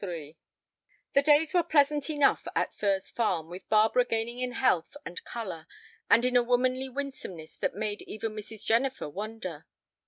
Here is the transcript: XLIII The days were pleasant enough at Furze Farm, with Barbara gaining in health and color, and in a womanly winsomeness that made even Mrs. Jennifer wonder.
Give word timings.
XLIII 0.03 0.37
The 1.13 1.21
days 1.21 1.53
were 1.53 1.61
pleasant 1.61 2.09
enough 2.09 2.47
at 2.55 2.73
Furze 2.73 3.11
Farm, 3.11 3.51
with 3.51 3.69
Barbara 3.69 4.03
gaining 4.03 4.39
in 4.39 4.53
health 4.53 4.97
and 5.05 5.23
color, 5.25 5.67
and 6.09 6.25
in 6.25 6.35
a 6.35 6.41
womanly 6.41 6.89
winsomeness 6.89 7.55
that 7.57 7.75
made 7.75 8.01
even 8.07 8.35
Mrs. 8.35 8.65
Jennifer 8.65 9.07
wonder. 9.07 9.67